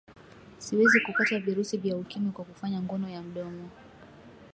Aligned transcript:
siwezi 0.59 0.99
kupata 0.99 1.39
virusi 1.39 1.77
vya 1.77 1.95
ukimwi 1.97 2.31
kwa 2.31 2.45
kufanya 2.45 2.81
ngono 2.81 3.09
ya 3.09 3.21
mdomo 3.21 3.69